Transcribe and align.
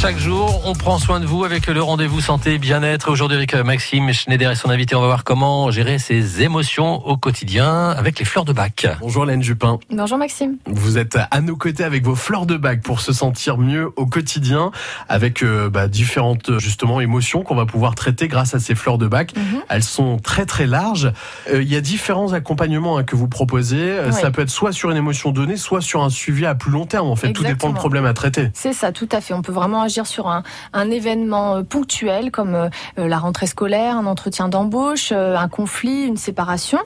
Chaque 0.00 0.16
jour, 0.16 0.62
on 0.64 0.72
prend 0.72 0.98
soin 0.98 1.20
de 1.20 1.26
vous 1.26 1.44
avec 1.44 1.66
le 1.66 1.82
rendez-vous 1.82 2.22
santé 2.22 2.56
bien-être. 2.56 3.10
Aujourd'hui, 3.10 3.36
avec 3.36 3.54
Maxime 3.54 4.10
Schneider 4.14 4.50
et 4.50 4.54
son 4.54 4.70
invité, 4.70 4.94
on 4.94 5.02
va 5.02 5.08
voir 5.08 5.24
comment 5.24 5.70
gérer 5.70 5.98
ses 5.98 6.40
émotions 6.40 7.06
au 7.06 7.18
quotidien 7.18 7.90
avec 7.90 8.18
les 8.18 8.24
fleurs 8.24 8.46
de 8.46 8.54
bac. 8.54 8.86
Bonjour 9.02 9.26
Laine 9.26 9.42
Jupin. 9.42 9.78
Bonjour 9.92 10.16
Maxime. 10.16 10.56
Vous 10.64 10.96
êtes 10.96 11.18
à 11.30 11.42
nos 11.42 11.54
côtés 11.54 11.84
avec 11.84 12.02
vos 12.02 12.14
fleurs 12.14 12.46
de 12.46 12.56
bac 12.56 12.80
pour 12.80 13.00
se 13.02 13.12
sentir 13.12 13.58
mieux 13.58 13.90
au 13.96 14.06
quotidien 14.06 14.70
avec 15.10 15.42
euh, 15.42 15.68
bah, 15.68 15.86
différentes 15.86 16.58
justement 16.58 17.02
émotions 17.02 17.42
qu'on 17.42 17.54
va 17.54 17.66
pouvoir 17.66 17.94
traiter 17.94 18.26
grâce 18.26 18.54
à 18.54 18.58
ces 18.58 18.74
fleurs 18.74 18.96
de 18.96 19.06
bac. 19.06 19.36
Mhm. 19.36 19.60
Elles 19.68 19.84
sont 19.84 20.16
très 20.16 20.46
très 20.46 20.66
larges. 20.66 21.12
Euh, 21.52 21.60
Il 21.62 21.70
y 21.70 21.76
a 21.76 21.82
différents 21.82 22.32
accompagnements 22.32 22.96
hein, 22.96 23.04
que 23.04 23.16
vous 23.16 23.28
proposez. 23.28 23.76
Euh, 23.78 24.06
Oui. 24.06 24.18
Ça 24.18 24.30
peut 24.30 24.40
être 24.40 24.50
soit 24.50 24.72
sur 24.72 24.90
une 24.90 24.96
émotion 24.96 25.30
donnée, 25.30 25.58
soit 25.58 25.82
sur 25.82 26.02
un 26.02 26.08
suivi 26.08 26.46
à 26.46 26.54
plus 26.54 26.70
long 26.70 26.86
terme. 26.86 27.08
En 27.08 27.16
fait, 27.16 27.34
tout 27.34 27.44
dépend 27.44 27.68
du 27.68 27.74
problème 27.74 28.06
à 28.06 28.14
traiter. 28.14 28.48
C'est 28.54 28.72
ça, 28.72 28.92
tout 28.92 29.08
à 29.12 29.20
fait. 29.20 29.34
On 29.34 29.42
peut 29.42 29.52
vraiment 29.52 29.89
sur 29.90 30.28
un, 30.28 30.90
événement 30.90 31.56
euh, 31.56 31.62
ponctuel 31.62 32.30
comme 32.30 32.54
euh, 32.54 32.68
euh, 32.98 33.08
la 33.08 33.18
rentrée 33.18 33.46
scolaire, 33.46 33.96
un 33.96 34.06
entretien 34.06 34.48
d'embauche, 34.48 35.12
un 35.12 35.48
conflit, 35.48 36.04
une 36.04 36.16
séparation. 36.16 36.78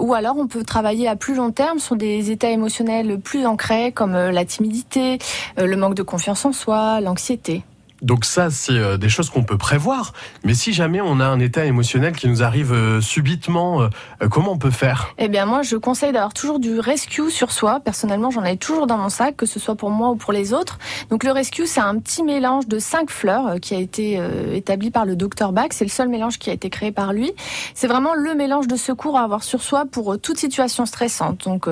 Ou 0.00 0.14
alors 0.14 0.36
on 0.36 0.46
peut 0.46 0.64
travailler 0.64 1.08
à 1.08 1.16
plus 1.16 1.34
long 1.34 1.50
terme 1.50 1.78
sur 1.78 1.96
des 1.96 2.30
états 2.30 2.50
émotionnels 2.50 3.18
plus 3.18 3.46
ancrés 3.46 3.92
comme 3.92 4.12
la 4.12 4.44
timidité, 4.44 5.18
le 5.56 5.76
manque 5.76 5.94
de 5.94 6.02
confiance 6.02 6.44
en 6.44 6.52
soi, 6.52 7.00
l'anxiété. 7.00 7.62
Donc 8.02 8.24
ça, 8.24 8.50
c'est 8.50 8.72
euh, 8.72 8.96
des 8.96 9.08
choses 9.08 9.30
qu'on 9.30 9.42
peut 9.42 9.58
prévoir. 9.58 10.12
Mais 10.44 10.54
si 10.54 10.72
jamais 10.72 11.00
on 11.00 11.20
a 11.20 11.24
un 11.24 11.40
état 11.40 11.64
émotionnel 11.64 12.14
qui 12.14 12.28
nous 12.28 12.42
arrive 12.42 12.72
euh, 12.72 13.00
subitement, 13.00 13.82
euh, 13.82 13.88
comment 14.30 14.52
on 14.52 14.58
peut 14.58 14.70
faire? 14.70 15.14
Eh 15.18 15.28
bien, 15.28 15.46
moi, 15.46 15.62
je 15.62 15.76
conseille 15.76 16.12
d'avoir 16.12 16.32
toujours 16.32 16.60
du 16.60 16.78
rescue 16.78 17.30
sur 17.30 17.50
soi. 17.50 17.80
Personnellement, 17.80 18.30
j'en 18.30 18.44
ai 18.44 18.56
toujours 18.56 18.86
dans 18.86 18.98
mon 18.98 19.08
sac, 19.08 19.36
que 19.36 19.46
ce 19.46 19.58
soit 19.58 19.74
pour 19.74 19.90
moi 19.90 20.10
ou 20.10 20.16
pour 20.16 20.32
les 20.32 20.52
autres. 20.52 20.78
Donc, 21.10 21.24
le 21.24 21.32
rescue, 21.32 21.66
c'est 21.66 21.80
un 21.80 21.98
petit 21.98 22.22
mélange 22.22 22.68
de 22.68 22.78
cinq 22.78 23.10
fleurs 23.10 23.58
qui 23.60 23.74
a 23.74 23.78
été 23.78 24.20
établi 24.52 24.90
par 24.90 25.04
le 25.04 25.16
docteur 25.16 25.52
Bach. 25.52 25.68
C'est 25.70 25.84
le 25.84 25.90
seul 25.90 26.08
mélange 26.08 26.38
qui 26.38 26.50
a 26.50 26.52
été 26.52 26.70
créé 26.70 26.92
par 26.92 27.12
lui. 27.12 27.32
C'est 27.74 27.86
vraiment 27.86 28.14
le 28.14 28.34
mélange 28.34 28.68
de 28.68 28.76
secours 28.76 29.16
à 29.16 29.22
avoir 29.22 29.42
sur 29.42 29.62
soi 29.62 29.84
pour 29.90 30.18
toute 30.20 30.38
situation 30.38 30.86
stressante. 30.86 31.44
Donc, 31.44 31.66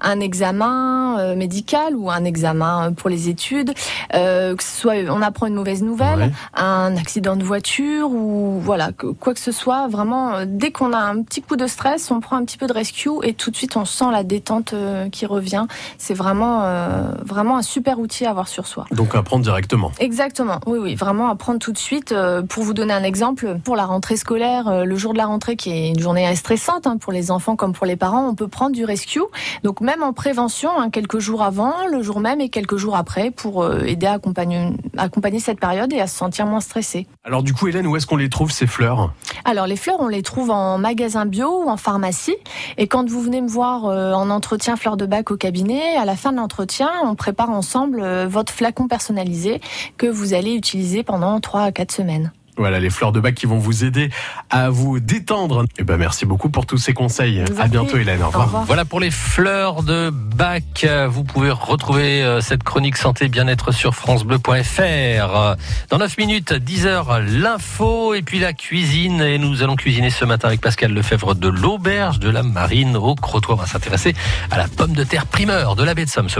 un 0.00 0.20
examen 0.20 1.34
médical 1.34 1.96
ou 1.96 2.10
un 2.10 2.24
examen 2.24 2.92
pour 2.92 3.10
les 3.10 3.28
études, 3.28 3.72
que 4.12 4.56
ce 4.60 4.80
soit 4.80 4.94
on 5.08 5.22
apprend 5.22 5.46
une 5.46 5.54
mauvaise 5.54 5.71
nouvelle, 5.80 6.18
Ouais. 6.18 6.30
un 6.54 6.96
accident 6.96 7.36
de 7.36 7.44
voiture 7.44 8.10
ou 8.10 8.58
voilà 8.60 8.92
que- 8.92 9.06
quoi 9.06 9.32
que 9.34 9.40
ce 9.40 9.52
soit. 9.52 9.88
Vraiment, 9.88 10.34
euh, 10.34 10.44
dès 10.46 10.70
qu'on 10.72 10.92
a 10.92 10.98
un 10.98 11.22
petit 11.22 11.40
coup 11.40 11.56
de 11.56 11.66
stress, 11.66 12.10
on 12.10 12.20
prend 12.20 12.36
un 12.36 12.44
petit 12.44 12.58
peu 12.58 12.66
de 12.66 12.72
rescue 12.72 13.08
et 13.22 13.32
tout 13.34 13.50
de 13.50 13.56
suite 13.56 13.76
on 13.76 13.84
sent 13.84 14.06
la 14.12 14.24
détente 14.24 14.72
euh, 14.74 15.08
qui 15.08 15.24
revient. 15.26 15.66
C'est 15.98 16.14
vraiment 16.14 16.62
euh, 16.64 17.12
vraiment 17.24 17.56
un 17.56 17.62
super 17.62 17.98
outil 17.98 18.26
à 18.26 18.30
avoir 18.30 18.48
sur 18.48 18.66
soi. 18.66 18.84
Donc 18.90 19.14
à 19.14 19.22
prendre 19.22 19.42
directement. 19.44 19.92
Exactement, 20.00 20.58
oui, 20.66 20.78
oui, 20.78 20.94
vraiment 20.94 21.28
à 21.28 21.36
prendre 21.36 21.58
tout 21.58 21.72
de 21.72 21.78
suite. 21.78 22.14
Pour 22.48 22.62
vous 22.64 22.74
donner 22.74 22.92
un 22.92 23.04
exemple, 23.04 23.58
pour 23.64 23.76
la 23.76 23.86
rentrée 23.86 24.16
scolaire, 24.16 24.84
le 24.84 24.96
jour 24.96 25.12
de 25.12 25.18
la 25.18 25.26
rentrée 25.26 25.56
qui 25.56 25.70
est 25.70 25.88
une 25.90 26.00
journée 26.00 26.34
stressante 26.36 26.86
hein, 26.86 26.96
pour 26.98 27.12
les 27.12 27.30
enfants 27.30 27.56
comme 27.56 27.72
pour 27.72 27.86
les 27.86 27.96
parents, 27.96 28.28
on 28.28 28.34
peut 28.34 28.48
prendre 28.48 28.72
du 28.72 28.84
rescue. 28.84 29.20
Donc 29.62 29.80
même 29.80 30.02
en 30.02 30.12
prévention, 30.12 30.70
hein, 30.78 30.90
quelques 30.90 31.18
jours 31.20 31.42
avant, 31.42 31.72
le 31.90 32.02
jour 32.02 32.20
même 32.20 32.40
et 32.40 32.48
quelques 32.48 32.76
jours 32.76 32.96
après, 32.96 33.30
pour 33.30 33.64
aider 33.84 34.06
à 34.06 34.12
accompagner, 34.14 34.70
accompagner 34.96 35.38
cette 35.38 35.60
période 35.62 35.92
et 35.92 36.00
à 36.00 36.08
se 36.08 36.16
sentir 36.16 36.44
moins 36.44 36.60
stressé. 36.60 37.06
Alors 37.22 37.44
du 37.44 37.54
coup, 37.54 37.68
Hélène, 37.68 37.86
où 37.86 37.94
est-ce 37.96 38.04
qu'on 38.04 38.16
les 38.16 38.28
trouve 38.28 38.50
ces 38.50 38.66
fleurs? 38.66 39.12
Alors 39.44 39.68
les 39.68 39.76
fleurs, 39.76 40.00
on 40.00 40.08
les 40.08 40.22
trouve 40.22 40.50
en 40.50 40.76
magasin 40.76 41.24
bio 41.24 41.62
ou 41.62 41.70
en 41.70 41.76
pharmacie. 41.76 42.34
Et 42.78 42.88
quand 42.88 43.08
vous 43.08 43.22
venez 43.22 43.40
me 43.40 43.48
voir 43.48 43.86
euh, 43.86 44.12
en 44.12 44.28
entretien 44.28 44.74
fleurs 44.76 44.96
de 44.96 45.06
bac 45.06 45.30
au 45.30 45.36
cabinet, 45.36 45.96
à 45.96 46.04
la 46.04 46.16
fin 46.16 46.32
de 46.32 46.38
l'entretien, 46.38 46.90
on 47.04 47.14
prépare 47.14 47.50
ensemble 47.50 48.00
euh, 48.02 48.26
votre 48.26 48.52
flacon 48.52 48.88
personnalisé 48.88 49.60
que 49.98 50.08
vous 50.08 50.34
allez 50.34 50.54
utiliser 50.54 51.04
pendant 51.04 51.38
3 51.38 51.60
à 51.62 51.72
4 51.72 51.92
semaines. 51.92 52.32
Voilà, 52.58 52.80
les 52.80 52.90
fleurs 52.90 53.12
de 53.12 53.20
bac 53.20 53.34
qui 53.34 53.46
vont 53.46 53.58
vous 53.58 53.84
aider 53.84 54.10
à 54.50 54.68
vous 54.68 55.00
détendre. 55.00 55.64
Et 55.78 55.84
ben 55.84 55.96
merci 55.96 56.26
beaucoup 56.26 56.50
pour 56.50 56.66
tous 56.66 56.76
ces 56.76 56.92
conseils. 56.92 57.42
Vous 57.50 57.60
À 57.60 57.66
bientôt. 57.66 57.96
Hélène. 57.96 58.22
Au 58.22 58.26
Au 58.26 58.42
revoir. 58.42 58.64
Voilà 58.64 58.84
pour 58.84 59.00
les 59.00 59.10
fleurs 59.10 59.82
de 59.82 60.10
bac. 60.10 60.86
Vous 61.08 61.24
pouvez 61.24 61.50
retrouver 61.50 62.22
euh, 62.22 62.40
cette 62.40 62.62
chronique 62.62 62.98
santé 62.98 63.28
bien-être 63.28 63.72
sur 63.72 63.94
francebleu.fr. 63.94 65.56
Dans 65.88 65.98
9 65.98 66.18
minutes, 66.18 66.52
10h, 66.52 67.20
l'info 67.40 68.14
et 68.14 68.22
puis 68.22 68.38
la 68.38 68.52
cuisine. 68.52 69.22
Et 69.22 69.38
nous 69.38 69.62
allons 69.62 69.76
cuisiner 69.76 70.10
ce 70.10 70.24
matin 70.24 70.48
avec 70.48 70.60
Pascal 70.60 70.92
Lefebvre 70.92 71.34
de 71.34 71.48
l'auberge 71.48 72.18
de 72.18 72.28
la 72.28 72.42
marine 72.42 72.96
au 72.96 73.14
Crotoy. 73.14 73.54
On 73.54 73.56
va 73.56 73.66
s'intéresser 73.66 74.14
à 74.50 74.58
la 74.58 74.68
pomme 74.68 74.92
de 74.92 75.04
terre 75.04 75.26
primeur 75.26 75.74
de 75.74 75.84
la 75.84 75.94
baie 75.94 76.04
de 76.04 76.10
Somme. 76.10 76.28
ce 76.28 76.38